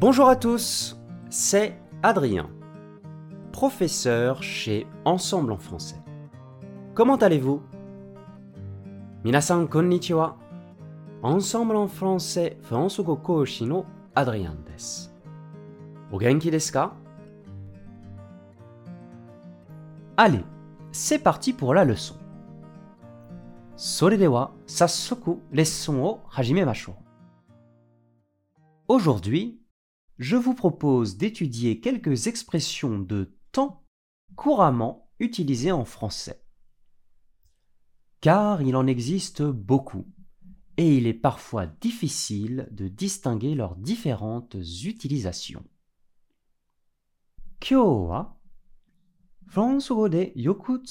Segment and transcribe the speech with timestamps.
[0.00, 0.98] Bonjour à tous,
[1.30, 2.50] c'est Adrien,
[3.52, 6.02] professeur chez Ensemble en français.
[6.94, 7.62] Comment allez-vous
[9.24, 10.36] Minasan konnichiwa.
[11.22, 15.12] Ensemble en français フランス語講師のアドリアンです。
[16.12, 16.94] お元気ですか
[20.16, 20.44] Allez,
[20.92, 22.14] c'est parti pour la leçon.
[23.76, 26.94] それでは早速レッスンを始めましょう。
[28.88, 29.59] Aujourd'hui,
[30.21, 33.83] je vous propose d'étudier quelques expressions de temps
[34.35, 36.45] couramment utilisées en français.
[38.21, 40.05] Car il en existe beaucoup,
[40.77, 45.65] et il est parfois difficile de distinguer leurs différentes utilisations.
[47.59, 48.39] Kyoa
[49.47, 50.83] Français de yoku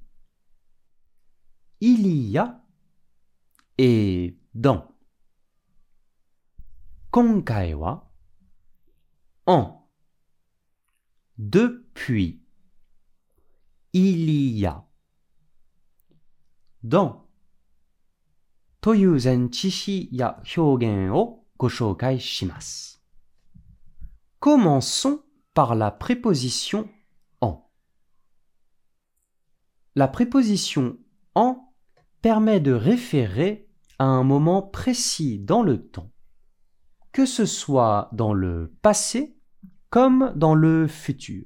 [1.79, 2.61] il y a
[3.77, 4.87] et dans.
[7.11, 8.03] 今回は
[9.45, 9.87] en
[11.37, 12.41] depuis
[13.93, 14.83] il y a
[16.83, 17.25] dans
[18.81, 23.01] という前置詞や表現をご紹介します。
[24.39, 25.21] Commençons
[25.53, 26.87] par la préposition
[27.41, 27.63] en.
[29.95, 30.97] La préposition
[31.33, 31.68] en
[32.22, 36.10] permet de référer à un moment précis dans le temps,
[37.12, 39.36] que ce soit dans le passé
[39.90, 41.44] comme dans le futur.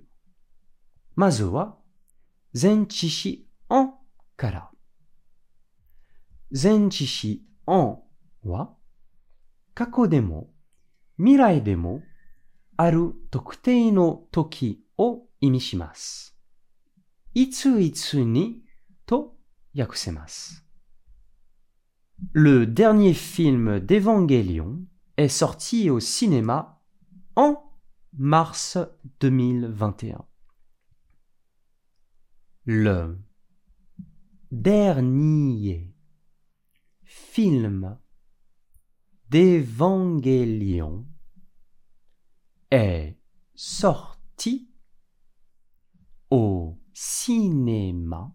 [1.17, 1.83] Mazoa,
[2.55, 4.01] Zenchishi en
[4.37, 4.71] kara.
[6.53, 8.05] Zenchishi en
[8.45, 8.79] wa
[9.75, 10.55] kako demo
[11.19, 12.01] mirai demo
[12.79, 16.33] aru tokutei no toki o imi shimasu.
[17.35, 18.63] Itsu itsu ni
[19.07, 19.37] to
[19.75, 20.64] yakusemasu.
[22.33, 24.87] Le dernier film d'Evangelion
[25.17, 26.81] est sorti au cinéma
[27.37, 27.63] en
[28.13, 28.79] mars
[29.21, 30.25] 2021.
[32.65, 33.19] Le
[34.51, 35.95] dernier
[37.03, 37.99] film
[39.31, 41.07] d'Evangelion
[42.71, 43.19] est
[43.55, 44.71] sorti
[46.31, 48.35] au cinéma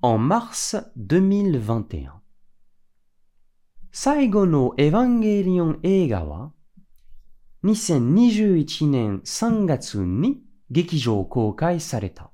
[0.02, 2.22] en mars 2021.
[3.92, 6.52] 最後のエヴァンゲリオン映画は
[7.64, 12.32] 2021年3月に劇場公開された。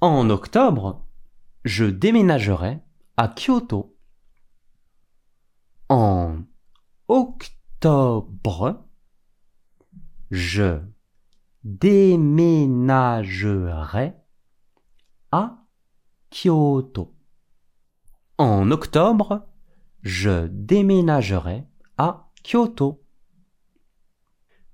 [0.00, 1.01] En octobre,
[1.64, 2.80] je déménagerai
[3.16, 3.96] à Kyoto.
[5.88, 6.42] En
[7.08, 8.84] octobre,
[10.30, 10.80] je
[11.64, 12.94] déménagerai
[15.32, 15.66] à
[16.30, 17.14] Kyoto.
[18.38, 19.48] En octobre,
[20.02, 21.66] je déménagerai
[21.96, 23.02] à Kyoto.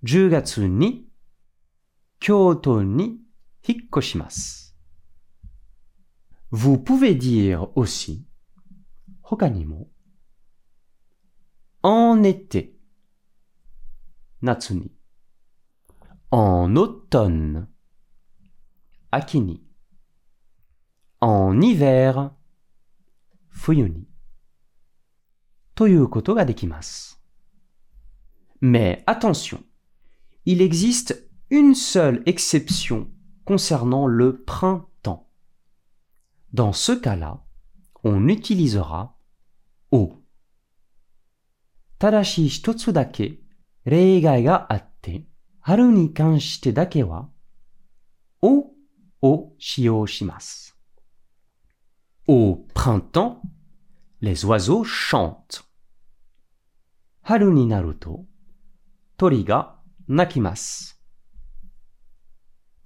[0.03, 1.09] 10月に
[2.21, 3.21] 京都に
[3.67, 4.68] 引っ越します。
[6.52, 8.28] vous pouvez dire aussi
[9.24, 9.92] hokanimo
[11.84, 12.80] en été
[14.42, 14.92] natsuni
[16.32, 17.68] en automne
[19.12, 19.64] akini
[21.22, 22.32] en hiver
[23.50, 24.08] fuyuni
[25.76, 26.46] toyu koto ga.
[28.62, 29.64] Mais attention,
[30.46, 33.10] il existe une seule exception
[33.46, 34.89] concernant le printemps
[36.54, 37.46] dans ce cas-là,
[38.04, 39.20] on utilisera
[39.92, 40.24] O.
[42.00, 43.40] Tadashi hitotsu dake
[43.86, 45.26] reigai ga atte,
[45.62, 47.30] haru ni kanshite dake wa
[48.42, 48.76] O
[49.22, 50.06] o shiyou.
[52.28, 53.42] Au printemps,
[54.22, 55.64] les oiseaux chantent.
[57.24, 58.26] Haru ni naru to
[59.18, 59.46] tori.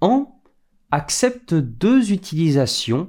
[0.00, 0.42] En
[0.90, 3.08] accepte deux utilisations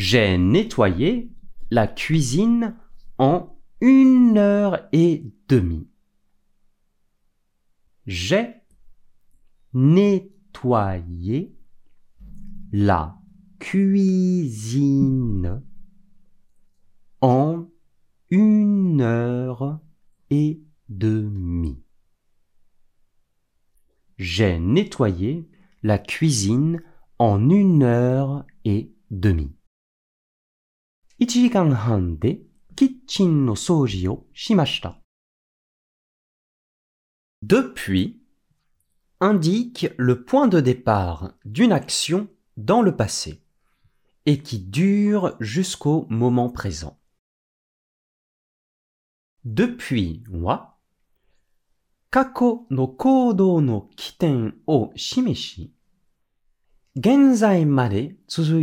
[0.00, 1.32] J'ai nettoyé
[1.72, 2.76] la cuisine
[3.18, 5.88] en une heure et demie.
[8.06, 8.54] J'ai
[9.74, 11.52] nettoyé
[12.70, 13.18] la
[13.58, 15.64] cuisine
[17.20, 17.66] en
[18.30, 19.80] une heure
[20.30, 21.82] et demie.
[24.16, 25.50] J'ai nettoyé
[25.82, 26.84] la cuisine
[27.18, 29.57] en une heure et demie.
[31.19, 32.39] 1時間半で
[32.75, 34.97] キッチンの掃除をしました。
[37.45, 38.19] Depuis
[39.19, 42.27] indique le point de départ d'une action
[42.57, 43.41] dans le passé
[44.25, 46.97] et qui dure jusqu'au moment présent.
[49.45, 50.73] depuis は
[52.09, 55.73] 過去の行動の起点を示し、
[56.95, 58.61] 現在まで続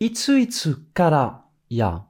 [0.00, 0.38] いていることを意味します。
[0.38, 2.06] いついつからや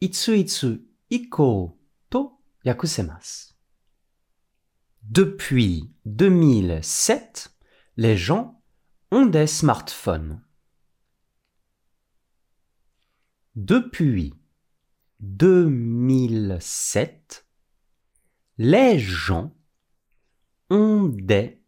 [0.00, 1.78] いついつ以降
[2.10, 2.32] と
[2.64, 3.56] 訳せます。
[5.02, 7.50] Depuis 2007,
[7.96, 8.60] les gens
[9.12, 10.40] ont des smartphones.
[13.54, 14.34] Depuis
[15.20, 17.46] 2007,
[18.58, 19.54] les gens
[20.70, 21.62] ont des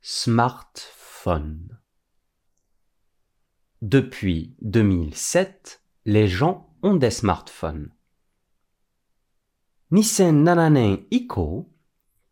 [0.00, 1.77] smartphones.
[3.82, 7.90] Depuis 2007, les gens ont des smartphones.
[9.92, 11.68] 2007年以降、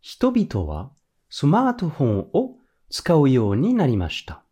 [0.00, 0.92] 人々は
[1.28, 2.58] スマートフォンを
[2.90, 4.44] 使うようになりました。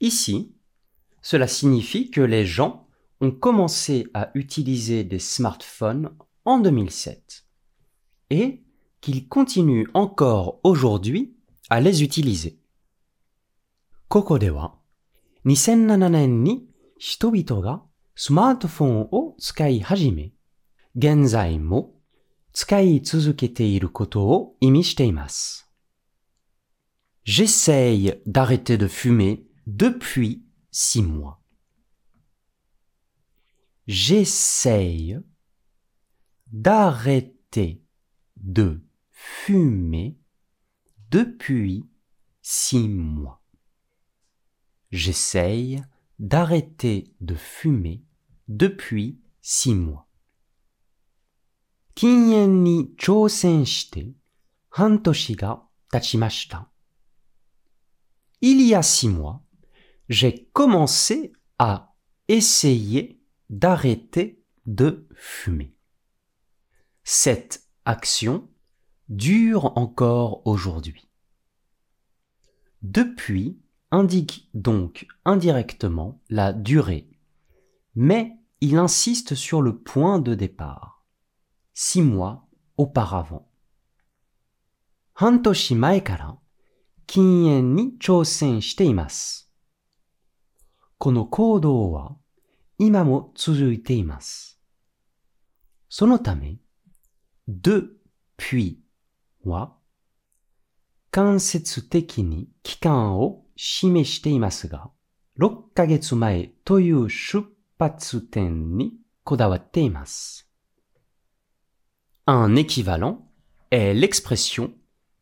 [0.00, 0.54] Ici,
[1.22, 2.86] cela signifie que les gens
[3.20, 6.10] ont commencé à utiliser des smartphones
[6.44, 7.44] en 2007
[8.30, 8.62] et
[9.00, 11.34] qu'ils continuent encore aujourd'hui
[11.70, 12.58] à les utiliser.
[14.13, 14.75] ここでは
[15.47, 16.67] 2007年に
[16.99, 17.81] 人々が
[18.13, 20.33] スマートフォンを使い始め、
[20.95, 21.95] 現在も
[22.51, 25.67] 使い続けていることを意味しています。
[27.25, 31.39] J'essaye d'arrêter de fumer depuis six mois.
[33.87, 35.23] J'essaye
[36.51, 37.81] d'arrêter
[38.37, 40.17] de fumer
[41.09, 41.87] depuis
[42.43, 43.42] six mois.
[44.92, 45.82] J'essaye
[46.18, 48.02] d'arrêter de fumer
[48.48, 50.08] depuis six mois.
[51.94, 54.12] 禁煙に挑戦して
[54.70, 56.68] 半年が経ちました。
[58.40, 59.42] Il y a six mois,
[60.08, 61.92] j'ai commencé à
[62.28, 63.20] essayer
[63.50, 65.74] d'arrêter de fumer.
[67.02, 68.48] Cette action
[69.08, 71.08] dure encore aujourd'hui.
[72.82, 73.58] Depuis
[73.93, 77.11] indique donc indirectement la durée,
[77.93, 81.05] mais il insiste sur le point de départ,
[81.75, 83.47] six mois auparavant.
[85.21, 86.41] Hantoshi mae kara
[87.05, 89.45] kinyen ni chousen shite imasu.
[90.97, 92.17] Kono koudou wa
[92.79, 94.57] ima mo tsuzuite imasu.
[95.87, 96.57] Sono tame,
[97.47, 98.81] depuis
[99.45, 99.83] wa
[101.11, 104.89] kansetsu teki ni kikan o 示していますが、
[105.39, 107.47] 6ヶ月前という出
[107.79, 108.93] 発点に
[109.23, 110.49] こだわっています。
[112.25, 113.17] Un équivalent
[113.71, 114.71] est l'expression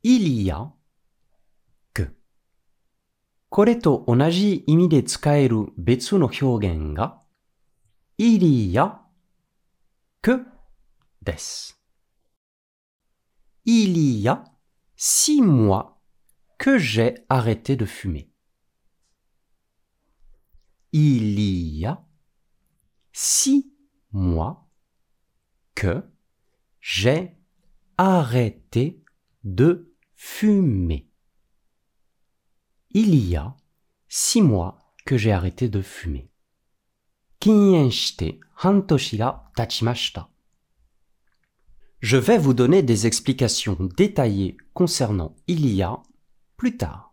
[0.03, 0.71] il y a
[1.93, 2.13] que
[3.49, 7.21] これと同じ意味で使える別の表現が
[8.17, 9.01] il y a
[10.21, 10.45] que
[11.23, 11.79] です。
[13.65, 14.43] Il y a
[14.97, 16.00] six mois
[16.60, 18.30] que j'ai arrêté de fumer.
[20.92, 22.04] Il y a
[23.12, 23.72] six
[24.12, 24.68] mois
[25.74, 26.02] que
[26.80, 27.38] j'ai
[27.98, 29.02] arrêté
[29.44, 31.08] de fumer.
[32.90, 33.56] Il y a
[34.08, 36.30] six mois que j'ai arrêté de fumer.
[37.38, 40.28] 禁煙して半年が経ちました。
[42.00, 45.98] Je vais vous donner des explications détaillées concernant il y a
[46.60, 47.06] plus tard.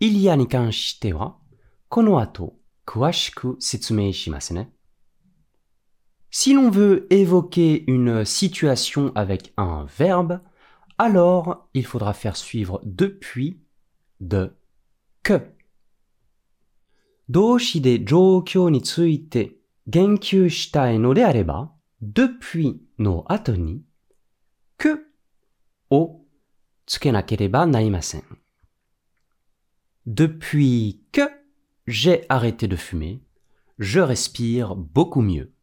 [0.00, 1.38] il y a ni kanshite wa,
[1.88, 4.66] kono ato, kuwashiku setsumei shimasu ne.
[6.30, 10.40] Si l'on veut évoquer une situation avec un verbe,
[10.96, 13.60] alors il faudra faire suivre depuis
[14.20, 14.56] de
[15.22, 15.54] que.
[17.28, 19.52] 動詞で状況について
[19.86, 23.82] 言及したいのであれば、depuis の後に
[24.78, 24.98] que
[25.90, 26.20] を
[26.86, 28.24] つけなければなりません。
[30.06, 31.22] Depuis que
[31.86, 33.22] j'ai arrêté de fumer,
[33.78, 35.54] je respire beaucoup mieux.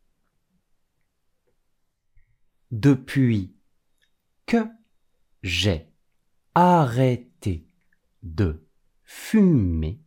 [2.72, 3.56] Depuis
[4.46, 4.66] que
[5.44, 5.92] j'ai
[6.56, 7.68] arrêté
[8.24, 8.68] de
[9.04, 10.02] fumer,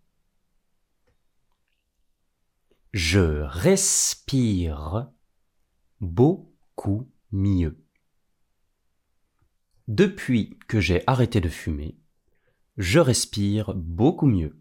[2.92, 5.10] je respire
[6.00, 7.83] beaucoup mieux.
[9.87, 11.95] Depuis que j'ai arrêté de fumer,
[12.77, 14.57] je respire beaucoup mieux.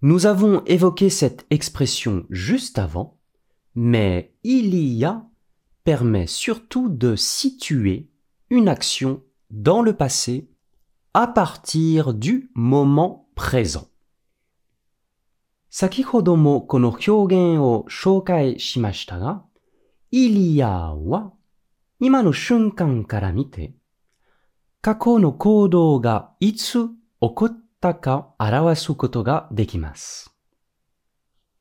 [0.00, 3.18] Nous avons évoqué cette expression juste avant,
[3.74, 5.26] mais il y a
[5.82, 8.10] permet surtout de situer
[8.50, 10.50] une action dans le passé
[11.12, 13.88] à partir du moment présent.
[15.76, 19.42] 先ほどもこの表現を紹介しましたが、
[20.12, 21.32] イリアは
[21.98, 23.74] 今の瞬間から見て、
[24.82, 30.32] 過去の行動がいつ起こったか表すことができます。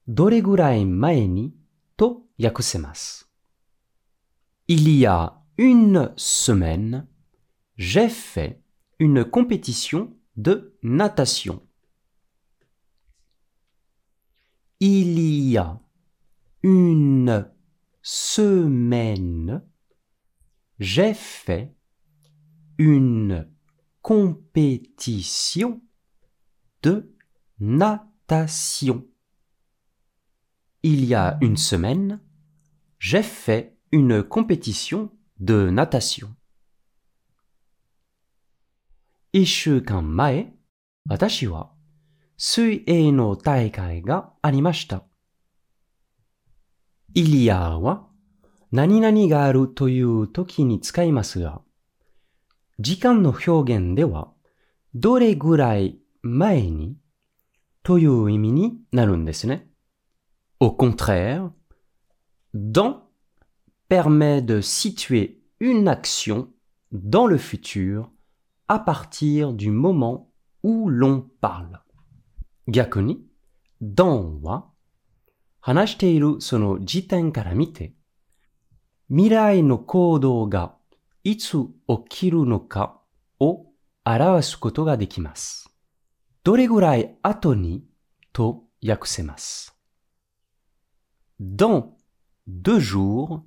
[0.08, 1.56] どれぐらい前に
[1.98, 3.28] と訳せます。
[4.68, 7.08] Il y a une semaine,
[7.80, 8.60] j'ai fait
[9.00, 11.62] une compétition de natation.
[14.86, 15.80] Il y a
[16.62, 17.50] une
[18.02, 19.64] semaine,
[20.78, 21.74] j'ai fait
[22.78, 23.50] une
[24.02, 25.82] compétition
[26.82, 27.16] de
[27.62, 29.08] natation.
[30.84, 32.20] Il y a une semaine,
[33.00, 36.36] j'ai fait une compétition de natation.
[40.02, 40.54] mae,
[41.10, 41.73] watashi wa
[42.43, 45.05] 水泳の大会がありました。
[47.15, 48.07] イリアは
[48.71, 51.63] 何々があるという時に使いますが、
[52.79, 54.33] 時間の表現では
[54.95, 56.97] どれぐらい前に
[57.83, 59.67] という意味になるんですね。
[60.61, 61.51] Au contraire,
[62.55, 63.09] dans
[63.89, 66.49] permet de situer une action
[66.93, 68.11] dans le futur
[68.69, 70.31] à partir du moment
[70.63, 71.81] où l'on parle.
[72.68, 73.26] 逆に、
[73.82, 74.70] ドンは、
[75.60, 77.94] 話しているその時点から見て、
[79.10, 80.76] 未来の行動が
[81.24, 81.70] いつ起
[82.10, 83.00] きるのか
[83.40, 83.66] を
[84.06, 85.70] 表すことができます。
[86.44, 87.86] どれぐらい後に
[88.34, 89.78] と訳せます。
[91.40, 91.94] Dans
[92.48, 93.44] deux jours,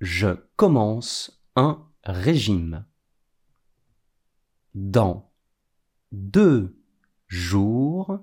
[0.00, 2.84] je commence un régime.
[4.74, 5.24] Dans
[6.12, 6.74] deux
[7.28, 8.20] jours,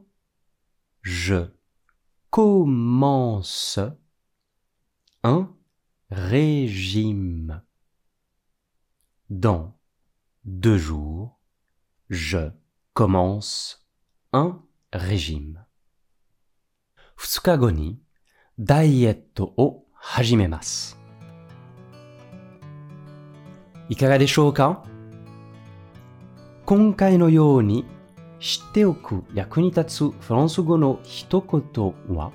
[1.03, 1.47] je
[2.31, 3.79] commence
[5.23, 5.51] un
[6.11, 7.63] régime.
[9.31, 9.77] Dans
[10.45, 11.41] deux jours,
[12.11, 12.51] je
[12.93, 13.87] commence
[14.33, 15.65] un régime.
[17.19, 18.01] 2日後に
[18.59, 20.99] ダイエットを始めます。
[23.89, 24.85] いかがでしょうか
[26.65, 27.85] 今回のように
[28.42, 32.32] 知っておく役に立つフランス語の一言は、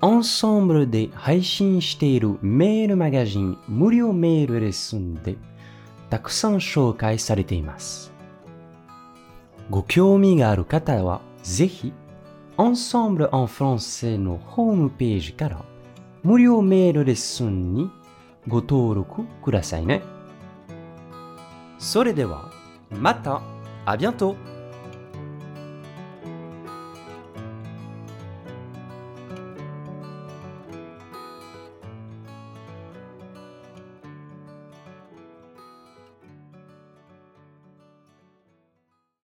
[0.00, 5.36] アンサンブルで配信しているメールマガジン無料メールレッスンで
[6.10, 8.12] たくさん紹介されています。
[9.70, 11.92] ご興味がある方はぜひ、
[12.56, 15.64] Ensemble en français のホームページから
[16.24, 17.90] 無料メールレッスンに
[18.48, 20.02] ご登録くださいね。
[21.78, 22.50] それでは、
[22.90, 23.40] また、
[23.86, 24.47] あ bientôt!